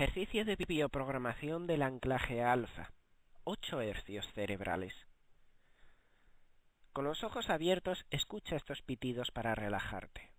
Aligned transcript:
Ejercicio 0.00 0.44
de 0.44 0.54
bioprogramación 0.54 1.66
del 1.66 1.82
anclaje 1.82 2.40
alfa. 2.40 2.92
8 3.42 3.80
hercios 3.80 4.32
cerebrales. 4.32 4.94
Con 6.92 7.04
los 7.04 7.24
ojos 7.24 7.50
abiertos, 7.50 8.06
escucha 8.10 8.54
estos 8.54 8.80
pitidos 8.80 9.32
para 9.32 9.56
relajarte. 9.56 10.30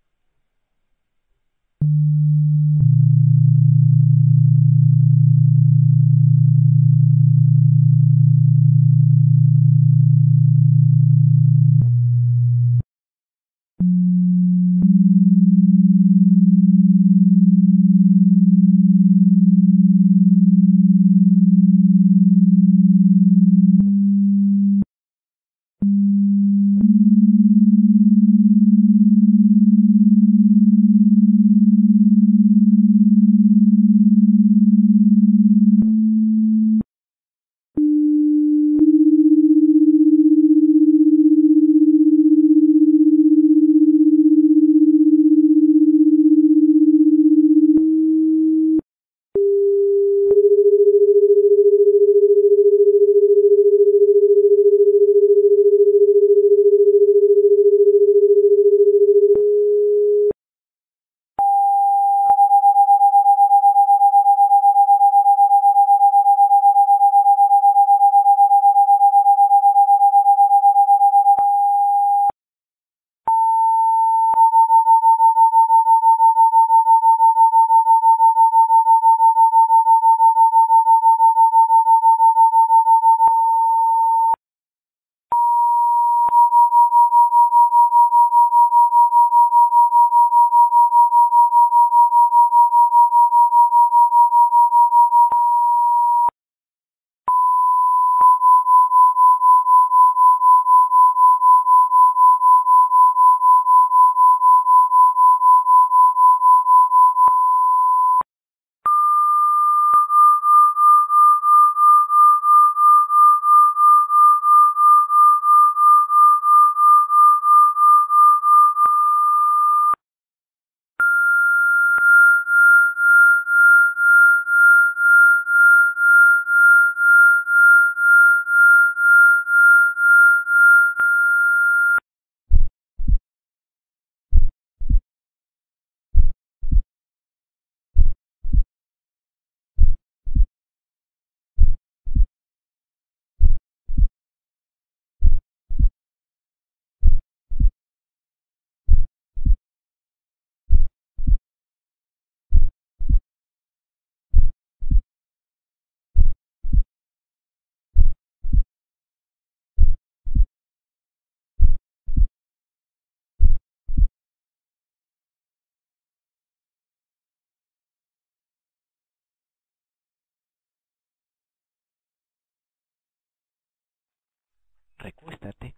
Recuéstate 175.00 175.76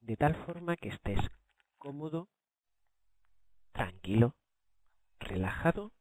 de 0.00 0.16
tal 0.16 0.34
forma 0.44 0.76
que 0.76 0.88
estés 0.88 1.18
cómodo, 1.78 2.28
tranquilo, 3.72 4.36
relajado 5.18 5.92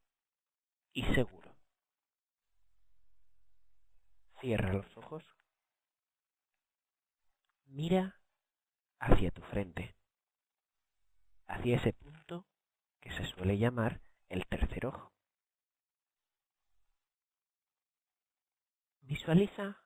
y 0.94 1.03
seguro. 1.14 1.56
Cierra 4.40 4.74
los 4.74 4.97
ojos. 4.97 5.24
Mira 7.66 8.20
hacia 9.00 9.31
tu 9.31 9.41
frente, 9.44 9.96
hacia 11.47 11.78
ese 11.78 11.94
punto 11.94 12.46
que 13.00 13.12
se 13.12 13.24
suele 13.26 13.58
llamar 13.58 14.02
el 14.28 14.46
tercer 14.47 14.86
ojo. 14.86 15.14
Visualiza 19.02 19.78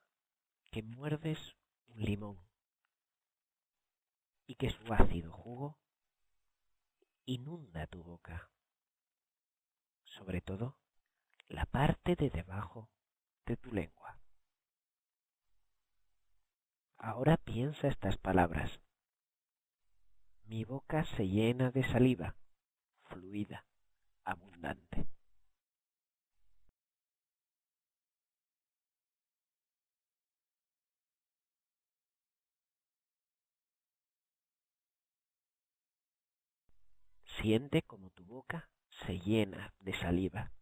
que 0.70 0.82
muerdes 0.82 1.38
un 1.86 2.02
limón 2.02 2.53
y 4.54 4.56
que 4.56 4.70
su 4.70 4.92
ácido 4.92 5.32
jugo 5.32 5.80
inunda 7.24 7.88
tu 7.88 8.04
boca, 8.04 8.52
sobre 10.04 10.40
todo 10.42 10.78
la 11.48 11.66
parte 11.66 12.14
de 12.14 12.30
debajo 12.30 12.88
de 13.46 13.56
tu 13.56 13.72
lengua. 13.72 14.20
Ahora 16.98 17.36
piensa 17.36 17.88
estas 17.88 18.16
palabras. 18.16 18.80
Mi 20.44 20.64
boca 20.64 21.04
se 21.04 21.26
llena 21.26 21.72
de 21.72 21.82
saliva, 21.82 22.36
fluida, 23.02 23.66
abundante. 24.22 25.08
Siente 37.40 37.82
como 37.82 38.10
tu 38.10 38.24
boca 38.24 38.70
se 39.06 39.18
llena 39.18 39.74
de 39.80 39.92
saliva. 39.94 40.52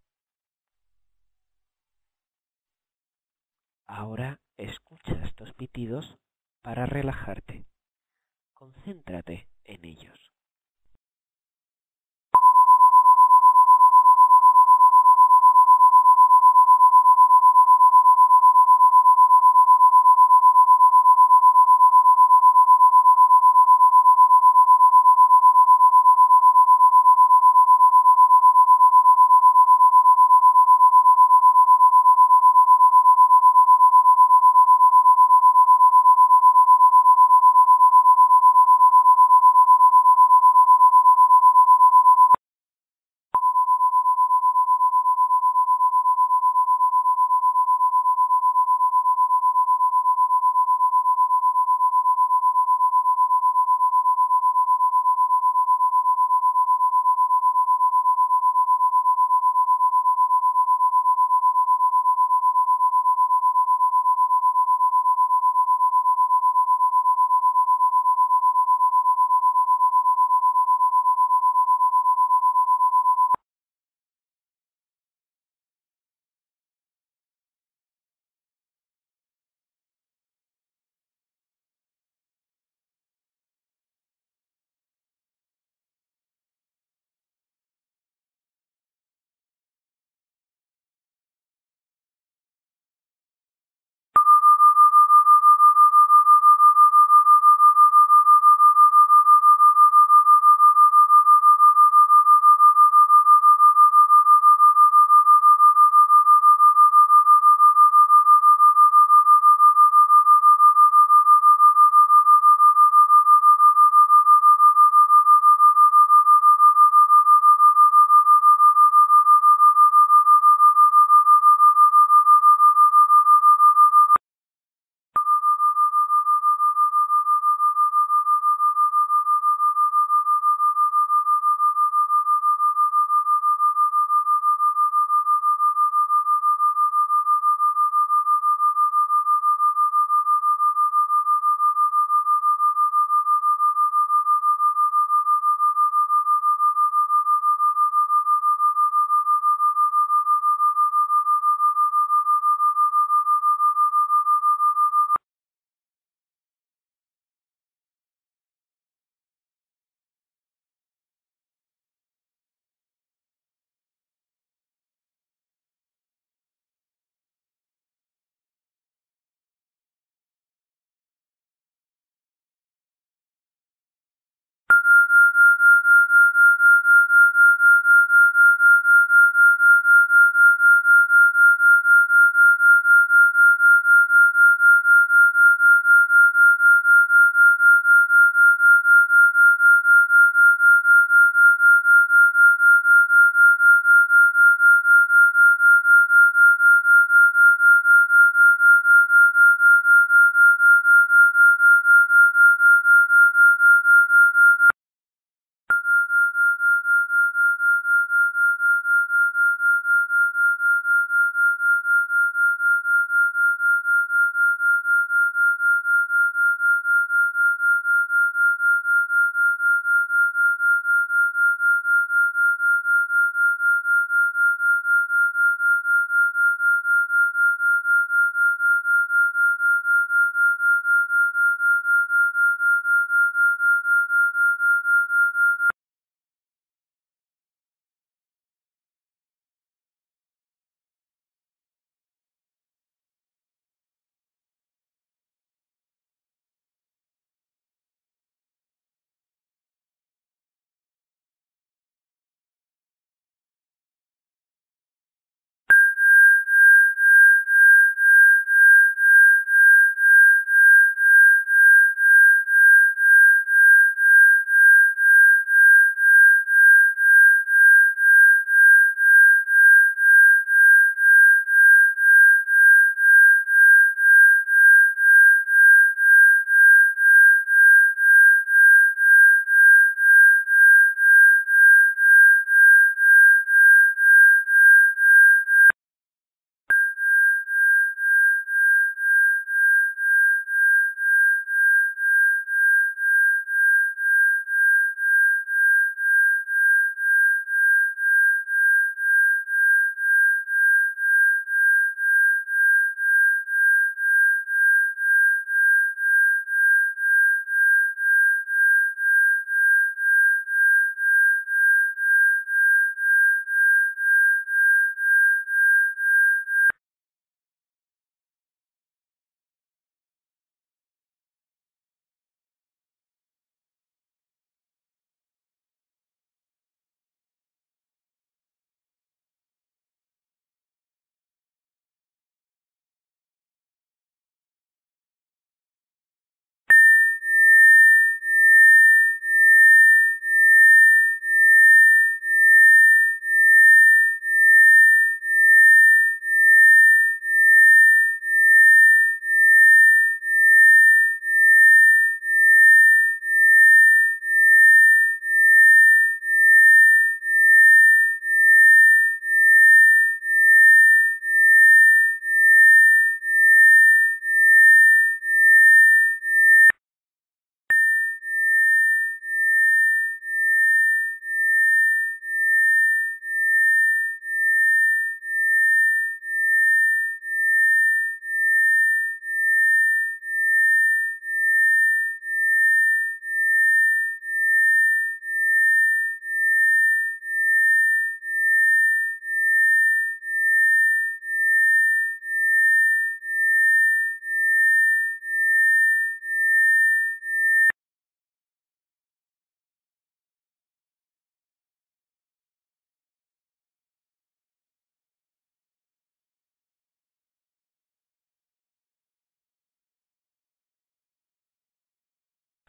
Ahora 3.87 4.41
escucha 4.57 5.23
estos 5.25 5.53
pitidos 5.53 6.19
para 6.63 6.87
relajarte. 6.87 7.67
Concéntrate 8.55 9.49
en 9.65 9.85
ellos. 9.85 10.32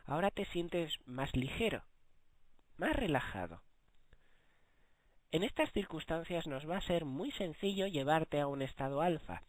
Ahora 0.05 0.31
te 0.31 0.45
sientes 0.45 0.99
más 1.05 1.35
ligero, 1.35 1.83
más 2.77 2.95
relajado. 2.95 3.61
En 5.31 5.43
estas 5.43 5.71
circunstancias 5.71 6.45
nos 6.45 6.69
va 6.69 6.77
a 6.77 6.81
ser 6.81 7.05
muy 7.05 7.31
sencillo 7.31 7.87
llevarte 7.87 8.39
a 8.39 8.47
un 8.47 8.61
estado 8.61 9.01
alfa. 9.01 9.43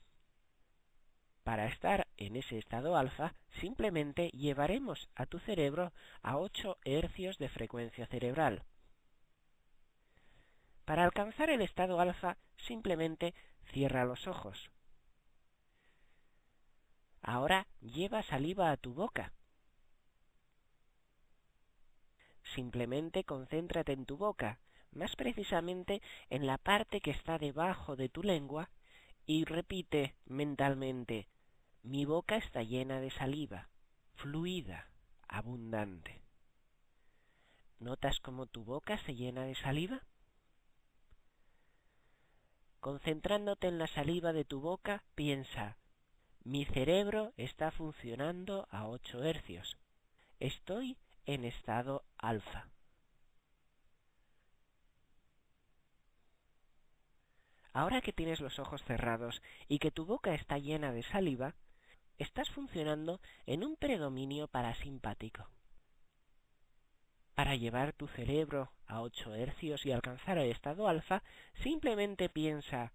Para 1.43 1.67
estar 1.67 2.07
en 2.17 2.37
ese 2.37 2.57
estado 2.57 2.97
alfa, 2.97 3.35
simplemente 3.61 4.31
llevaremos 4.31 5.11
a 5.15 5.27
tu 5.27 5.39
cerebro 5.41 5.93
a 6.23 6.39
8 6.39 6.79
hercios 6.85 7.37
de 7.37 7.51
frecuencia 7.51 8.07
cerebral. 8.07 8.65
Para 10.87 11.05
alcanzar 11.05 11.51
el 11.51 11.61
estado 11.61 12.01
alfa, 12.01 12.39
simplemente 12.57 13.35
cierra 13.73 14.05
los 14.05 14.27
ojos. 14.27 14.71
Ahora 17.21 17.67
lleva 17.81 18.23
saliva 18.23 18.71
a 18.71 18.77
tu 18.77 18.95
boca. 18.95 19.33
Simplemente 22.55 23.25
concéntrate 23.25 23.93
en 23.93 24.07
tu 24.07 24.17
boca, 24.17 24.61
más 24.93 25.17
precisamente 25.17 26.01
en 26.31 26.47
la 26.47 26.57
parte 26.57 27.01
que 27.01 27.11
está 27.11 27.37
debajo 27.39 27.97
de 27.97 28.09
tu 28.09 28.23
lengua, 28.23 28.71
y 29.27 29.45
repite 29.45 30.15
mentalmente, 30.27 31.29
mi 31.83 32.05
boca 32.05 32.37
está 32.37 32.63
llena 32.63 33.01
de 33.01 33.11
saliva, 33.11 33.71
fluida, 34.15 34.89
abundante. 35.27 36.23
¿Notas 37.81 38.21
cómo 38.21 38.47
tu 38.47 38.65
boca 38.65 38.99
se 38.99 39.17
llena 39.17 39.45
de 39.45 39.57
saliva? 39.57 40.07
Concentrándote 42.79 43.67
en 43.67 43.79
la 43.79 43.89
saliva 43.89 44.33
de 44.33 44.45
tu 44.45 44.61
boca, 44.61 45.03
piensa, 45.15 45.77
mi 46.45 46.65
cerebro 46.67 47.33
está 47.37 47.71
funcionando 47.73 48.69
a 48.71 48.87
8 48.87 49.25
hercios. 49.25 49.77
Estoy 50.39 50.99
en 51.27 51.45
estado 51.45 52.05
alfa. 52.19 52.69
Ahora 57.73 58.01
que 58.01 58.13
tienes 58.13 58.41
los 58.41 58.59
ojos 58.59 58.85
cerrados 58.85 59.43
y 59.67 59.81
que 59.81 59.91
tu 59.91 60.05
boca 60.07 60.33
está 60.35 60.59
llena 60.59 60.93
de 60.93 61.03
saliva, 61.03 61.57
estás 62.19 62.49
funcionando 62.51 63.21
en 63.47 63.65
un 63.65 63.77
predominio 63.77 64.47
parasimpático. 64.47 65.49
Para 67.35 67.57
llevar 67.57 67.93
tu 67.93 68.07
cerebro 68.07 68.71
a 68.87 69.01
8 69.01 69.35
hercios 69.35 69.85
y 69.87 69.91
alcanzar 69.91 70.39
el 70.39 70.53
estado 70.53 70.87
alfa, 70.87 71.25
simplemente 71.55 72.29
piensa, 72.29 72.93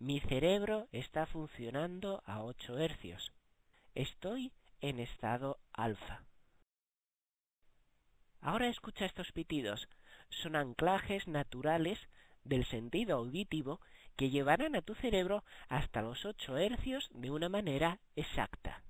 mi 0.00 0.18
cerebro 0.18 0.88
está 0.90 1.26
funcionando 1.26 2.22
a 2.26 2.42
8 2.42 2.76
hercios. 2.78 3.32
Estoy 3.94 4.52
en 4.80 4.98
estado 4.98 5.60
alfa. 5.72 6.27
Ahora 8.40 8.68
escucha 8.68 9.04
estos 9.04 9.32
pitidos. 9.32 9.88
Son 10.28 10.56
anclajes 10.56 11.26
naturales 11.28 12.08
del 12.44 12.64
sentido 12.64 13.16
auditivo 13.16 13.80
que 14.16 14.30
llevarán 14.30 14.74
a 14.74 14.82
tu 14.82 14.94
cerebro 14.94 15.44
hasta 15.68 16.02
los 16.02 16.24
8 16.24 16.56
hercios 16.58 17.08
de 17.12 17.30
una 17.30 17.48
manera 17.48 18.00
exacta. 18.16 18.82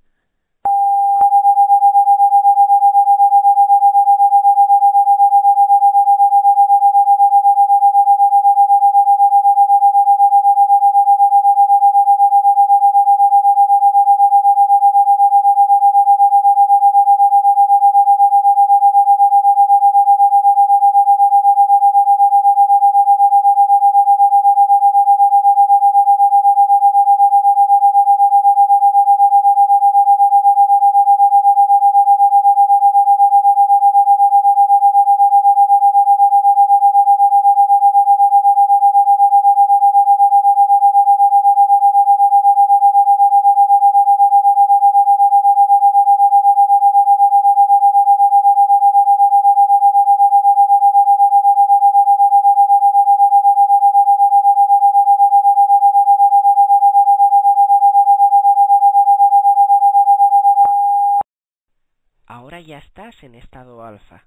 Estás 62.98 63.22
en 63.22 63.36
estado 63.36 63.84
alfa. 63.84 64.26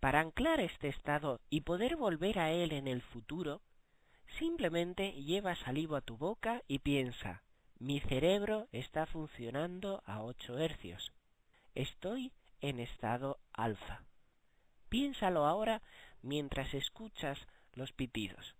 Para 0.00 0.20
anclar 0.20 0.60
este 0.60 0.88
estado 0.88 1.40
y 1.48 1.62
poder 1.62 1.96
volver 1.96 2.38
a 2.38 2.50
él 2.50 2.72
en 2.72 2.86
el 2.86 3.00
futuro, 3.00 3.62
simplemente 4.38 5.12
lleva 5.12 5.54
saliva 5.54 5.98
a 5.98 6.00
tu 6.02 6.18
boca 6.18 6.62
y 6.68 6.80
piensa, 6.80 7.42
mi 7.78 8.00
cerebro 8.00 8.68
está 8.70 9.06
funcionando 9.06 10.02
a 10.04 10.22
8 10.22 10.58
hercios. 10.58 11.10
Estoy 11.74 12.34
en 12.60 12.78
estado 12.78 13.38
alfa. 13.54 14.04
Piénsalo 14.90 15.46
ahora 15.46 15.80
mientras 16.20 16.74
escuchas 16.74 17.38
los 17.72 17.94
pitidos. 17.94 18.56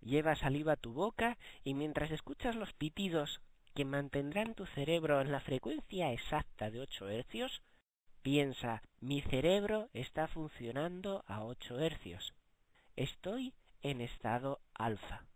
Lleva 0.00 0.34
saliva 0.34 0.72
a 0.72 0.76
tu 0.76 0.92
boca 0.92 1.38
y 1.64 1.74
mientras 1.74 2.10
escuchas 2.10 2.56
los 2.56 2.72
pitidos 2.72 3.40
que 3.74 3.84
mantendrán 3.84 4.54
tu 4.54 4.66
cerebro 4.66 5.20
en 5.20 5.30
la 5.30 5.40
frecuencia 5.40 6.12
exacta 6.12 6.70
de 6.70 6.80
8 6.80 7.08
hercios, 7.08 7.62
piensa, 8.22 8.82
mi 9.00 9.20
cerebro 9.20 9.88
está 9.92 10.26
funcionando 10.26 11.22
a 11.26 11.44
8 11.44 11.78
hercios. 11.80 12.34
Estoy 12.96 13.54
en 13.82 14.00
estado 14.00 14.60
alfa. 14.74 15.26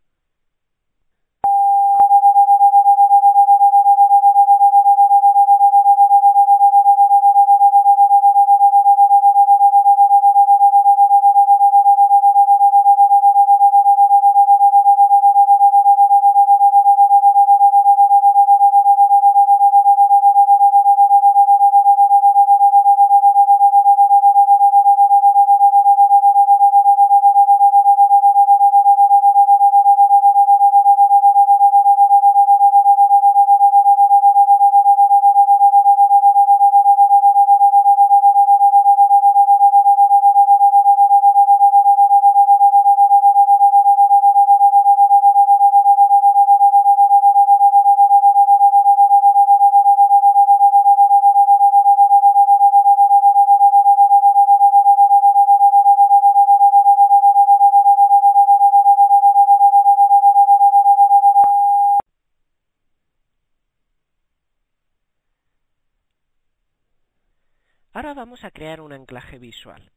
Vamos 68.40 68.54
a 68.54 68.59
crear 68.59 68.80
un 68.80 68.94
anclaje 68.94 69.38
visual. 69.38 69.92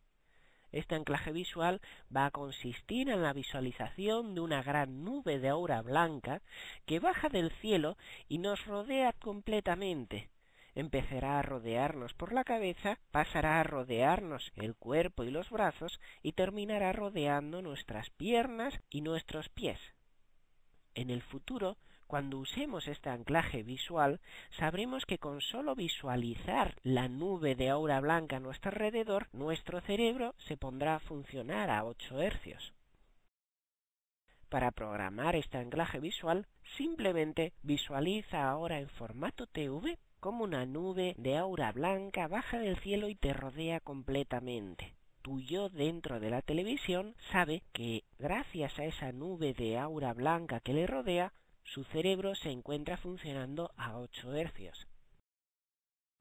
Este 0.73 0.95
anclaje 0.95 1.31
visual 1.31 1.79
va 2.13 2.25
a 2.25 2.31
consistir 2.31 3.09
en 3.09 3.23
la 3.23 3.31
visualización 3.31 4.35
de 4.35 4.41
una 4.41 4.61
gran 4.61 5.05
nube 5.05 5.39
de 5.39 5.47
aura 5.47 5.81
blanca 5.81 6.41
que 6.85 6.99
baja 6.99 7.29
del 7.29 7.51
cielo 7.51 7.95
y 8.27 8.39
nos 8.39 8.65
rodea 8.65 9.13
completamente. 9.13 10.29
Empezará 10.75 11.39
a 11.39 11.41
rodearnos 11.41 12.13
por 12.13 12.33
la 12.33 12.43
cabeza, 12.43 12.99
pasará 13.11 13.61
a 13.61 13.63
rodearnos 13.63 14.51
el 14.57 14.75
cuerpo 14.75 15.23
y 15.23 15.31
los 15.31 15.49
brazos 15.49 16.01
y 16.21 16.33
terminará 16.33 16.91
rodeando 16.91 17.61
nuestras 17.61 18.09
piernas 18.09 18.81
y 18.89 18.99
nuestros 18.99 19.47
pies. 19.47 19.79
En 20.95 21.09
el 21.09 21.21
futuro 21.21 21.77
cuando 22.13 22.37
usemos 22.37 22.87
este 22.87 23.09
anclaje 23.09 23.63
visual, 23.63 24.19
sabremos 24.51 25.07
que 25.07 25.17
con 25.17 25.41
solo 25.41 25.73
visualizar 25.73 26.75
la 26.83 27.07
nube 27.07 27.55
de 27.55 27.69
aura 27.69 27.99
blanca 28.01 28.37
a 28.37 28.39
nuestro 28.39 28.69
alrededor, 28.69 29.29
nuestro 29.33 29.81
cerebro 29.81 30.35
se 30.37 30.55
pondrá 30.55 30.95
a 30.95 30.99
funcionar 30.99 31.71
a 31.71 31.83
8 31.83 32.21
hercios. 32.21 32.73
Para 34.47 34.69
programar 34.69 35.35
este 35.35 35.57
anclaje 35.57 35.99
visual, 35.99 36.45
simplemente 36.77 37.53
visualiza 37.63 38.47
ahora 38.47 38.79
en 38.79 38.89
formato 38.89 39.47
TV 39.47 39.97
como 40.19 40.43
una 40.43 40.67
nube 40.67 41.15
de 41.17 41.37
aura 41.37 41.71
blanca 41.71 42.27
baja 42.27 42.59
del 42.59 42.77
cielo 42.77 43.09
y 43.09 43.15
te 43.15 43.33
rodea 43.33 43.79
completamente. 43.79 44.93
Tu 45.23 45.39
yo 45.39 45.69
dentro 45.69 46.19
de 46.19 46.29
la 46.29 46.41
televisión 46.41 47.15
sabe 47.31 47.63
que 47.71 48.03
gracias 48.19 48.77
a 48.77 48.83
esa 48.83 49.13
nube 49.13 49.53
de 49.53 49.77
aura 49.77 50.13
blanca 50.13 50.59
que 50.59 50.73
le 50.73 50.85
rodea, 50.85 51.31
su 51.63 51.85
cerebro 51.85 52.35
se 52.35 52.51
encuentra 52.51 52.97
funcionando 52.97 53.71
a 53.77 53.97
8 53.97 54.35
hercios. 54.35 54.85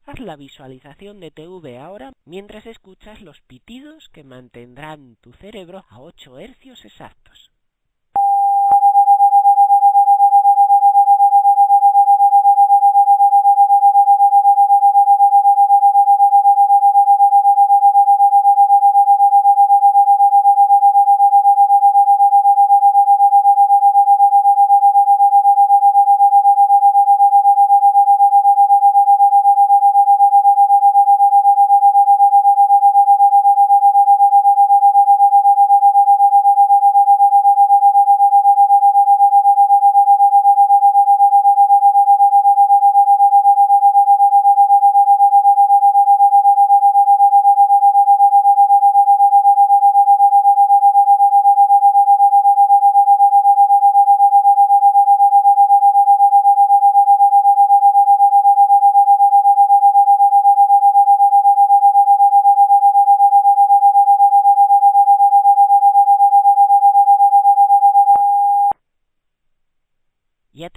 Haz 0.05 0.21
la 0.21 0.37
visualización 0.37 1.19
de 1.19 1.33
TV 1.33 1.79
ahora 1.79 2.13
mientras 2.25 2.65
escuchas 2.65 3.21
los 3.21 3.41
pitidos 3.41 4.09
que 4.09 4.23
mantendrán 4.23 5.17
tu 5.17 5.33
cerebro 5.33 5.85
a 5.89 6.01
8 6.01 6.39
hercios 6.39 6.85
exactos. 6.85 7.51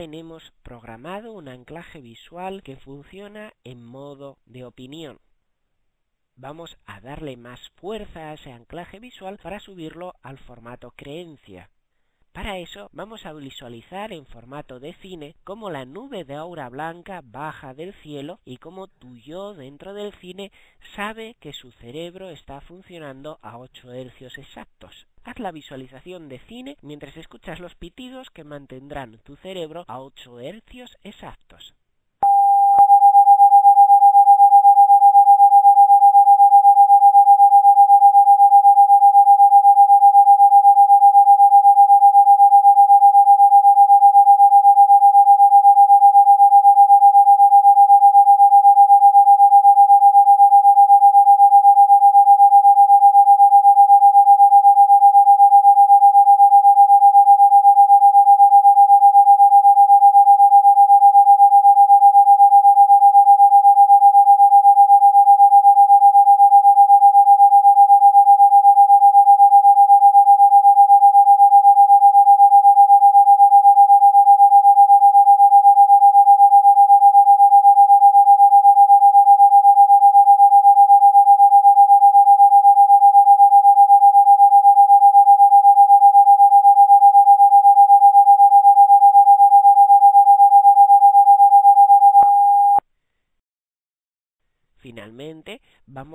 Tenemos 0.06 0.54
programado 0.62 1.34
un 1.34 1.48
anclaje 1.48 2.00
visual 2.00 2.62
que 2.62 2.76
funciona 2.76 3.54
en 3.64 3.84
modo 3.84 4.38
de 4.46 4.64
opinión. 4.64 5.20
Vamos 6.36 6.78
a 6.86 7.02
darle 7.02 7.38
más 7.38 7.72
fuerza 7.72 8.30
a 8.30 8.34
ese 8.36 8.52
anclaje 8.52 9.00
visual 9.00 9.40
para 9.42 9.60
subirlo 9.60 10.14
al 10.22 10.38
formato 10.38 10.92
creencia. 10.92 11.72
Para 12.36 12.58
eso 12.58 12.90
vamos 12.92 13.26
a 13.26 13.32
visualizar 13.32 14.12
en 14.12 14.26
formato 14.26 14.82
de 14.82 14.92
cine 14.96 15.38
cómo 15.46 15.70
la 15.70 15.86
nube 15.86 16.26
de 16.26 16.36
aura 16.36 16.68
blanca 16.68 17.22
baja 17.24 17.74
del 17.74 17.94
cielo 17.94 18.42
y 18.44 18.58
cómo 18.58 18.88
tu 18.88 19.16
yo 19.16 19.54
dentro 19.54 19.94
del 19.94 20.12
cine 20.16 20.52
sabe 20.98 21.38
que 21.40 21.54
su 21.54 21.72
cerebro 21.72 22.30
está 22.30 22.60
funcionando 22.60 23.40
a 23.42 23.58
8 23.58 23.90
hercios 23.94 24.38
exactos. 24.38 25.08
Haz 25.24 25.40
la 25.40 25.54
visualización 25.54 26.28
de 26.28 26.40
cine 26.40 26.76
mientras 26.82 27.16
escuchas 27.16 27.62
los 27.62 27.74
pitidos 27.76 28.30
que 28.32 28.44
mantendrán 28.44 29.18
tu 29.20 29.38
cerebro 29.38 29.86
a 29.88 30.02
8 30.02 30.42
hercios 30.42 30.98
exactos. 31.04 31.74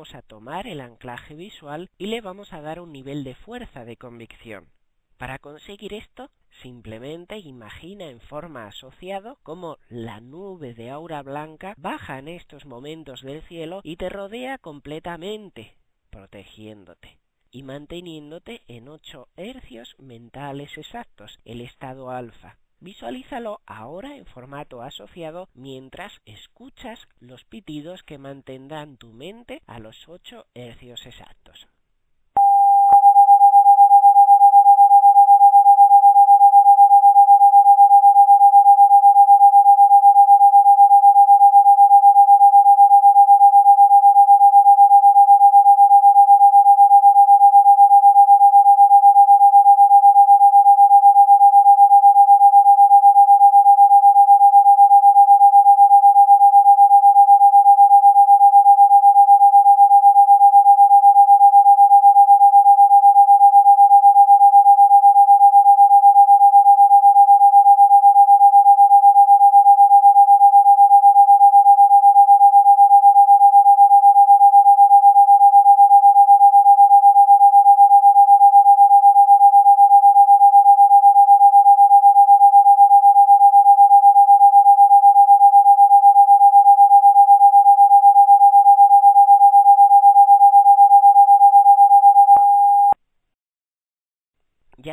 Vamos 0.00 0.14
a 0.14 0.22
tomar 0.22 0.66
el 0.66 0.80
anclaje 0.80 1.34
visual 1.34 1.90
y 1.98 2.06
le 2.06 2.22
vamos 2.22 2.54
a 2.54 2.62
dar 2.62 2.80
un 2.80 2.90
nivel 2.90 3.22
de 3.22 3.34
fuerza 3.34 3.84
de 3.84 3.98
convicción. 3.98 4.70
Para 5.18 5.38
conseguir 5.38 5.92
esto, 5.92 6.30
simplemente 6.62 7.36
imagina 7.36 8.06
en 8.06 8.18
forma 8.18 8.66
asociado 8.66 9.38
cómo 9.42 9.76
la 9.90 10.22
nube 10.22 10.72
de 10.72 10.88
aura 10.88 11.22
blanca 11.22 11.74
baja 11.76 12.18
en 12.18 12.28
estos 12.28 12.64
momentos 12.64 13.20
del 13.20 13.42
cielo 13.42 13.82
y 13.84 13.96
te 13.96 14.08
rodea 14.08 14.56
completamente, 14.56 15.76
protegiéndote 16.08 17.18
y 17.50 17.62
manteniéndote 17.62 18.62
en 18.68 18.88
8 18.88 19.28
hercios 19.36 19.96
mentales 19.98 20.78
exactos, 20.78 21.38
el 21.44 21.60
estado 21.60 22.10
alfa. 22.10 22.56
Visualízalo 22.78 23.60
ahora 23.66 24.16
en 24.16 24.24
formato 24.24 24.80
asociado 24.80 25.50
mientras 25.52 26.22
escuchas 26.24 26.60
los 27.20 27.44
pitidos 27.44 28.02
que 28.02 28.18
mantendrán 28.18 28.96
tu 28.96 29.12
mente 29.12 29.62
a 29.66 29.78
los 29.78 30.09
8 30.09 30.46
hercios 30.54 31.06
exactos. 31.06 31.69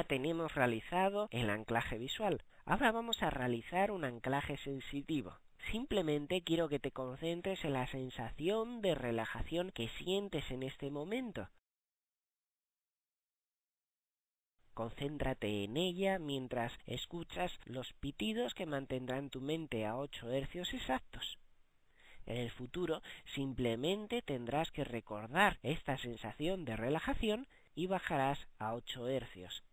Tenemos 0.07 0.55
realizado 0.55 1.27
el 1.31 1.49
anclaje 1.49 1.97
visual. 1.97 2.43
Ahora 2.65 2.91
vamos 2.91 3.21
a 3.21 3.29
realizar 3.29 3.91
un 3.91 4.03
anclaje 4.03 4.57
sensitivo. 4.57 5.37
Simplemente 5.71 6.41
quiero 6.41 6.69
que 6.69 6.79
te 6.79 6.91
concentres 6.91 7.63
en 7.65 7.73
la 7.73 7.87
sensación 7.87 8.81
de 8.81 8.95
relajación 8.95 9.71
que 9.71 9.89
sientes 9.89 10.49
en 10.49 10.63
este 10.63 10.89
momento. 10.89 11.49
Concéntrate 14.73 15.63
en 15.63 15.75
ella 15.75 16.19
mientras 16.19 16.77
escuchas 16.85 17.59
los 17.65 17.93
pitidos 17.93 18.53
que 18.53 18.67
mantendrán 18.67 19.29
tu 19.29 19.41
mente 19.41 19.85
a 19.85 19.97
8 19.97 20.31
hercios 20.31 20.73
exactos. 20.73 21.39
En 22.27 22.37
el 22.37 22.51
futuro 22.51 23.01
simplemente 23.25 24.21
tendrás 24.21 24.71
que 24.71 24.83
recordar 24.83 25.57
esta 25.63 25.97
sensación 25.97 26.63
de 26.65 26.75
relajación 26.75 27.47
y 27.73 27.87
bajarás 27.87 28.47
a 28.59 28.75
8 28.75 29.07
hercios. 29.07 29.63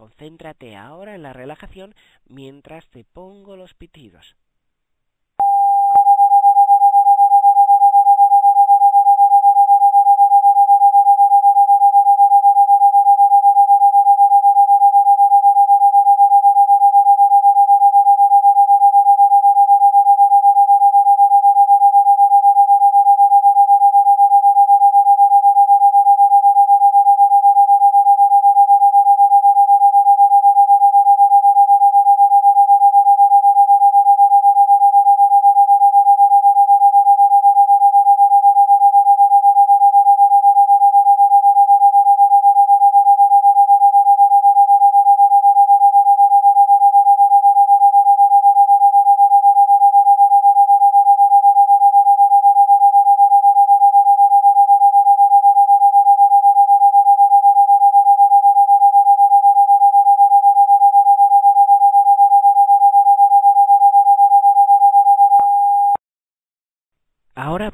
Concéntrate 0.00 0.76
ahora 0.76 1.14
en 1.14 1.22
la 1.22 1.34
relajación 1.34 1.94
mientras 2.26 2.88
te 2.88 3.04
pongo 3.04 3.54
los 3.54 3.74
pitidos. 3.74 4.34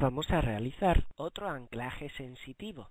Vamos 0.07 0.31
a 0.31 0.39
realizar 0.39 1.05
otro 1.17 1.49
anclaje 1.49 2.07
sensitivo. 2.11 2.89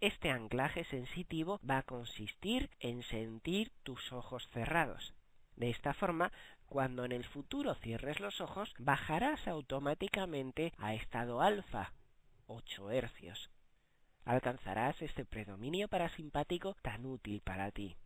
Este 0.00 0.30
anclaje 0.30 0.84
sensitivo 0.84 1.60
va 1.60 1.76
a 1.76 1.82
consistir 1.82 2.70
en 2.80 3.02
sentir 3.02 3.72
tus 3.82 4.10
ojos 4.10 4.48
cerrados. 4.54 5.12
De 5.54 5.68
esta 5.68 5.92
forma, 5.92 6.32
cuando 6.64 7.04
en 7.04 7.12
el 7.12 7.26
futuro 7.26 7.74
cierres 7.74 8.20
los 8.20 8.40
ojos, 8.40 8.72
bajarás 8.78 9.46
automáticamente 9.46 10.72
a 10.78 10.94
estado 10.94 11.42
alfa, 11.42 11.92
8 12.46 12.90
hercios. 12.90 13.50
Alcanzarás 14.24 15.02
este 15.02 15.26
predominio 15.26 15.88
parasimpático 15.88 16.74
tan 16.80 17.04
útil 17.04 17.42
para 17.42 17.70
ti. 17.70 17.98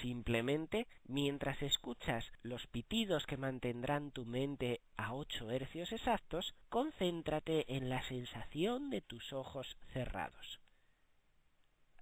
Simplemente, 0.00 0.86
mientras 1.04 1.60
escuchas 1.60 2.32
los 2.42 2.66
pitidos 2.66 3.26
que 3.26 3.36
mantendrán 3.36 4.12
tu 4.12 4.24
mente 4.24 4.80
a 4.96 5.12
8 5.12 5.50
hercios 5.50 5.92
exactos, 5.92 6.54
concéntrate 6.70 7.76
en 7.76 7.90
la 7.90 8.00
sensación 8.02 8.88
de 8.88 9.02
tus 9.02 9.34
ojos 9.34 9.76
cerrados. 9.92 10.60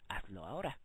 Hazlo 0.08 0.44
ahora. 0.44 0.78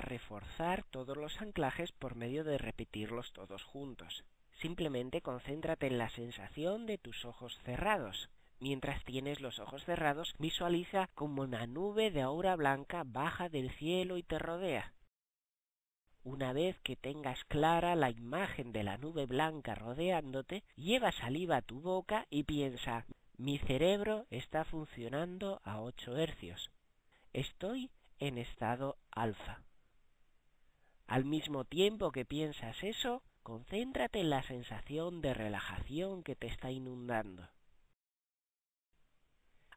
Reforzar 0.00 0.84
todos 0.84 1.16
los 1.16 1.40
anclajes 1.40 1.92
por 1.92 2.14
medio 2.14 2.44
de 2.44 2.58
repetirlos 2.58 3.32
todos 3.32 3.64
juntos. 3.64 4.24
Simplemente 4.60 5.20
concéntrate 5.20 5.86
en 5.86 5.98
la 5.98 6.10
sensación 6.10 6.86
de 6.86 6.98
tus 6.98 7.24
ojos 7.24 7.58
cerrados. 7.64 8.30
Mientras 8.60 9.04
tienes 9.04 9.40
los 9.40 9.60
ojos 9.60 9.84
cerrados, 9.84 10.34
visualiza 10.38 11.08
como 11.14 11.42
una 11.42 11.66
nube 11.66 12.10
de 12.10 12.22
aura 12.22 12.56
blanca 12.56 13.04
baja 13.06 13.48
del 13.48 13.70
cielo 13.70 14.16
y 14.16 14.24
te 14.24 14.38
rodea. 14.38 14.94
Una 16.24 16.52
vez 16.52 16.78
que 16.80 16.96
tengas 16.96 17.44
clara 17.44 17.94
la 17.94 18.10
imagen 18.10 18.72
de 18.72 18.82
la 18.82 18.98
nube 18.98 19.26
blanca 19.26 19.74
rodeándote, 19.76 20.64
lleva 20.74 21.12
saliva 21.12 21.58
a 21.58 21.62
tu 21.62 21.80
boca 21.80 22.26
y 22.28 22.42
piensa, 22.42 23.06
mi 23.36 23.58
cerebro 23.58 24.26
está 24.30 24.64
funcionando 24.64 25.60
a 25.62 25.80
8 25.80 26.16
hercios. 26.16 26.72
Estoy 27.32 27.92
en 28.18 28.36
estado 28.36 28.98
alfa. 29.12 29.62
Al 31.08 31.24
mismo 31.24 31.64
tiempo 31.64 32.12
que 32.12 32.26
piensas 32.26 32.84
eso, 32.84 33.22
concéntrate 33.42 34.20
en 34.20 34.28
la 34.28 34.42
sensación 34.42 35.22
de 35.22 35.32
relajación 35.32 36.22
que 36.22 36.36
te 36.36 36.46
está 36.46 36.70
inundando. 36.70 37.48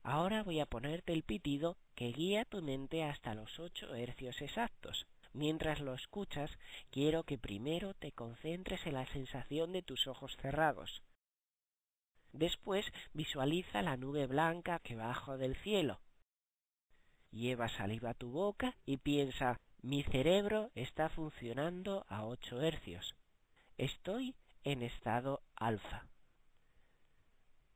Ahora 0.04 0.44
voy 0.44 0.60
a 0.60 0.66
ponerte 0.66 1.14
el 1.14 1.24
pitido 1.24 1.78
que 1.96 2.12
guía 2.12 2.44
tu 2.44 2.62
mente 2.62 3.06
hasta 3.06 3.34
los 3.34 3.60
8 3.60 3.96
hercios 3.96 4.42
exactos. 4.42 5.08
Mientras 5.32 5.80
lo 5.80 5.94
escuchas, 5.94 6.52
quiero 6.90 7.24
que 7.24 7.38
primero 7.38 7.94
te 7.94 8.12
concentres 8.12 8.86
en 8.86 8.96
la 8.96 9.06
sensación 9.06 9.72
de 9.72 9.84
tus 9.84 10.08
ojos 10.08 10.36
cerrados. 10.36 11.02
Después 12.34 12.92
visualiza 13.14 13.82
la 13.82 13.96
nube 13.96 14.28
blanca 14.28 14.80
que 14.80 14.98
baja 14.98 15.38
del 15.38 15.56
cielo 15.56 16.02
Lleva 17.32 17.70
saliva 17.70 18.10
a 18.10 18.14
tu 18.14 18.30
boca 18.30 18.76
y 18.86 18.98
piensa, 18.98 19.62
mi 19.82 20.04
cerebro 20.04 20.70
está 20.76 21.10
funcionando 21.10 22.06
a 22.08 22.26
8 22.26 22.62
hercios. 22.62 23.16
Estoy 23.78 24.36
en 24.64 24.84
estado 24.84 25.42
alfa. 25.56 26.06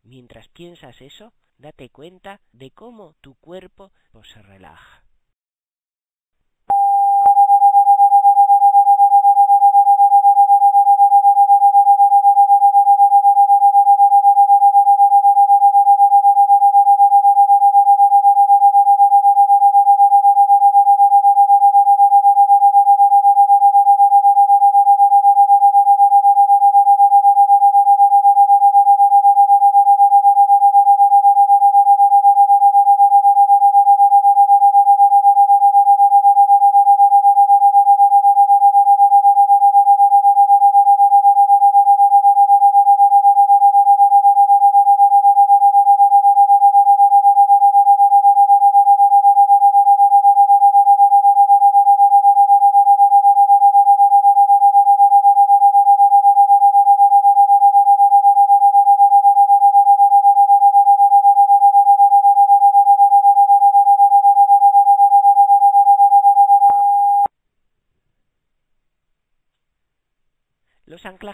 Mientras 0.03 0.47
piensas 0.49 1.01
eso, 1.01 1.33
date 1.57 1.89
cuenta 1.89 2.41
de 2.51 2.69
cómo 2.71 3.15
tu 3.21 3.33
cuerpo 3.35 3.91
se 4.23 4.41
relaja. 4.41 5.04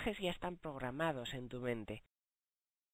Ya 0.03 0.31
están 0.31 0.57
programados 0.57 1.35
en 1.35 1.47
tu 1.47 1.59
mente. 1.59 2.03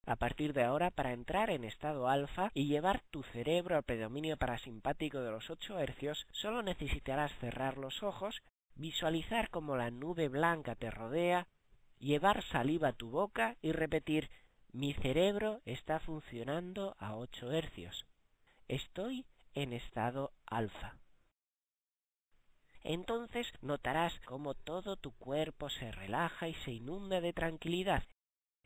A 0.05 0.17
partir 0.17 0.51
de 0.51 0.63
ahora, 0.63 0.91
para 0.91 1.13
entrar 1.13 1.49
en 1.49 1.63
estado 1.63 2.09
alfa 2.09 2.51
y 2.53 2.67
llevar 2.67 3.01
tu 3.11 3.23
cerebro 3.23 3.77
al 3.77 3.83
predominio 3.83 4.35
parasimpático 4.35 5.21
de 5.21 5.31
los 5.31 5.49
8 5.49 5.79
hercios, 5.79 6.27
solo 6.31 6.61
necesitarás 6.63 7.33
cerrar 7.39 7.77
los 7.77 8.03
ojos, 8.03 8.41
visualizar 8.75 9.49
como 9.49 9.77
la 9.77 9.89
nube 9.89 10.27
blanca 10.27 10.75
te 10.75 10.91
rodea, 10.91 11.47
llevar 11.97 12.43
saliva 12.43 12.89
a 12.89 12.93
tu 12.93 13.09
boca 13.09 13.55
y 13.61 13.71
repetir 13.71 14.29
mi 14.73 14.93
cerebro 14.93 15.61
está 15.63 15.99
funcionando 15.99 16.95
a 16.99 17.15
8 17.15 17.51
hercios. 17.53 18.05
Estoy 18.67 19.25
en 19.53 19.71
estado 19.71 20.33
alfa. 20.45 20.97
Entonces 22.89 23.51
notarás 23.59 24.17
cómo 24.21 24.53
todo 24.53 24.95
tu 24.95 25.11
cuerpo 25.11 25.69
se 25.69 25.91
relaja 25.91 26.47
y 26.47 26.53
se 26.53 26.71
inunda 26.71 27.19
de 27.19 27.33
tranquilidad. 27.33 28.05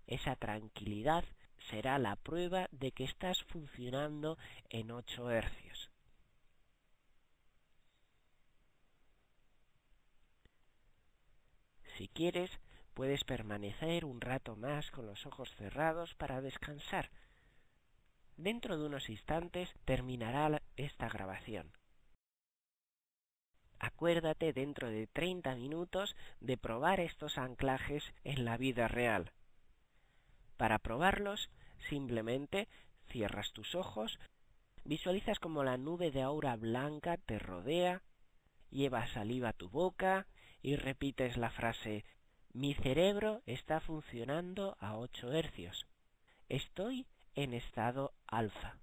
Esa 0.06 0.36
tranquilidad 0.36 1.26
será 1.72 1.98
la 1.98 2.16
prueba 2.18 2.68
de 2.70 2.92
que 2.92 3.04
estás 3.04 3.44
funcionando 3.46 4.38
en 4.70 4.92
8 4.92 5.32
hercios. 5.32 5.90
Si 11.98 12.08
quieres, 12.08 12.52
puedes 12.94 13.24
permanecer 13.24 14.06
un 14.06 14.22
rato 14.22 14.56
más 14.56 14.92
con 14.92 15.08
los 15.08 15.26
ojos 15.26 15.50
cerrados 15.56 16.14
para 16.14 16.42
descansar. 16.42 17.10
Dentro 18.38 18.78
de 18.78 18.86
unos 18.86 19.10
instantes 19.10 19.74
terminará 19.84 20.62
esta 20.76 21.10
grabación. 21.10 21.81
Acuérdate 23.84 24.54
dentro 24.54 24.91
de 24.91 25.08
30 25.08 25.56
minutos 25.56 26.15
de 26.39 26.56
probar 26.56 27.00
estos 27.00 27.39
anclajes 27.39 28.13
en 28.24 28.46
la 28.46 28.56
vida 28.56 28.88
real. 28.88 29.32
Para 30.56 30.78
probarlos, 30.78 31.50
simplemente 31.89 32.67
cierras 33.10 33.54
tus 33.54 33.74
ojos, 33.74 34.20
visualizas 34.84 35.39
como 35.39 35.63
la 35.63 35.78
nube 35.78 36.12
de 36.12 36.22
aura 36.22 36.56
blanca 36.58 37.17
te 37.17 37.39
rodea, 37.39 38.04
llevas 38.70 39.10
saliva 39.10 39.50
a 39.50 39.54
tu 39.54 39.67
boca 39.67 40.28
y 40.62 40.76
repites 40.76 41.36
la 41.38 41.50
frase 41.50 42.06
mi 42.54 42.76
cerebro 42.76 43.41
está 43.48 43.80
funcionando 43.80 44.78
a 44.80 44.96
8 44.96 45.34
hercios. 45.34 45.88
Estoy 46.50 47.08
en 47.34 47.56
estado 47.56 48.13
alfa. 48.28 48.81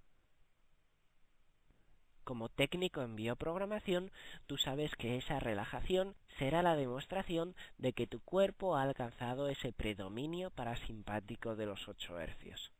Como 2.28 2.50
técnico 2.50 3.00
en 3.00 3.16
bioprogramación, 3.16 4.10
tú 4.46 4.58
sabes 4.58 4.94
que 4.96 5.16
esa 5.16 5.40
relajación 5.40 6.14
será 6.38 6.62
la 6.62 6.76
demostración 6.76 7.56
de 7.78 7.94
que 7.94 8.06
tu 8.06 8.20
cuerpo 8.20 8.76
ha 8.76 8.82
alcanzado 8.82 9.48
ese 9.48 9.72
predominio 9.72 10.50
parasimpático 10.50 11.56
de 11.56 11.64
los 11.64 11.88
8 11.88 12.20
hercios. 12.20 12.70